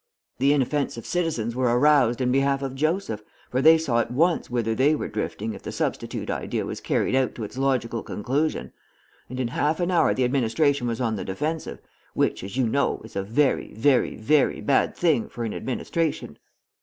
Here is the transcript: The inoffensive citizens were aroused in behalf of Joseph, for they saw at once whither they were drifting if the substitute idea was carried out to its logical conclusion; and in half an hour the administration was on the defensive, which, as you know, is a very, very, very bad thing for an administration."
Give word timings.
The 0.39 0.51
inoffensive 0.51 1.05
citizens 1.05 1.55
were 1.55 1.77
aroused 1.77 2.21
in 2.21 2.31
behalf 2.31 2.63
of 2.63 2.73
Joseph, 2.73 3.21
for 3.51 3.61
they 3.61 3.77
saw 3.77 3.99
at 3.99 4.09
once 4.09 4.49
whither 4.49 4.73
they 4.73 4.95
were 4.95 5.07
drifting 5.07 5.53
if 5.53 5.61
the 5.61 5.71
substitute 5.71 6.31
idea 6.31 6.65
was 6.65 6.81
carried 6.81 7.13
out 7.13 7.35
to 7.35 7.43
its 7.43 7.55
logical 7.55 8.01
conclusion; 8.01 8.73
and 9.29 9.39
in 9.39 9.49
half 9.49 9.79
an 9.79 9.91
hour 9.91 10.15
the 10.15 10.23
administration 10.23 10.87
was 10.87 10.99
on 10.99 11.17
the 11.17 11.23
defensive, 11.23 11.83
which, 12.15 12.43
as 12.43 12.57
you 12.57 12.65
know, 12.67 12.99
is 13.03 13.15
a 13.15 13.21
very, 13.21 13.75
very, 13.75 14.15
very 14.15 14.59
bad 14.59 14.95
thing 14.95 15.29
for 15.29 15.43
an 15.43 15.53
administration." 15.53 16.39